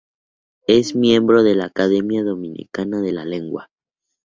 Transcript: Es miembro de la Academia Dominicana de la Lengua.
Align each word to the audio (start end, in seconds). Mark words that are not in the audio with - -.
Es 0.65 0.95
miembro 0.95 1.43
de 1.43 1.53
la 1.53 1.65
Academia 1.65 2.23
Dominicana 2.23 3.01
de 3.01 3.11
la 3.13 3.23
Lengua. 3.23 3.69